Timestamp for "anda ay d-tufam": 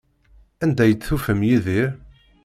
0.63-1.41